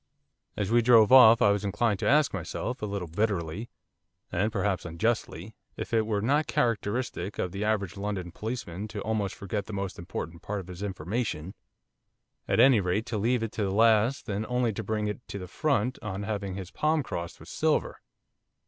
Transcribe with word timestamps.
As 0.57 0.71
we 0.71 0.81
drove 0.81 1.11
off 1.11 1.43
I 1.43 1.51
was 1.51 1.63
inclined 1.63 1.99
to 1.99 2.09
ask 2.09 2.33
myself, 2.33 2.81
a 2.81 2.87
little 2.87 3.07
bitterly 3.07 3.69
and 4.31 4.51
perhaps 4.51 4.83
unjustly 4.83 5.53
if 5.77 5.93
it 5.93 6.07
were 6.07 6.23
not 6.23 6.47
characteristic 6.47 7.37
of 7.37 7.51
the 7.51 7.63
average 7.63 7.97
London 7.97 8.31
policeman 8.31 8.87
to 8.87 9.01
almost 9.01 9.35
forget 9.35 9.67
the 9.67 9.73
most 9.73 9.99
important 9.99 10.41
part 10.41 10.59
of 10.59 10.69
his 10.69 10.81
information, 10.81 11.53
at 12.47 12.59
any 12.59 12.79
rate 12.79 13.05
to 13.05 13.19
leave 13.19 13.43
it 13.43 13.51
to 13.51 13.63
the 13.63 13.69
last 13.71 14.27
and 14.27 14.43
only 14.47 14.73
to 14.73 14.83
bring 14.83 15.05
it 15.05 15.21
to 15.27 15.37
the 15.37 15.47
front 15.47 15.99
on 16.01 16.23
having 16.23 16.55
his 16.55 16.71
palm 16.71 17.03
crossed 17.03 17.39
with 17.39 17.49
silver. 17.49 18.01